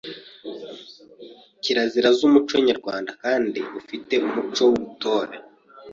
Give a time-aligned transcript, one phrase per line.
[1.61, 5.35] kirazira z’umuco Nyarwanda kandi ufi te umuco w’Ubutore.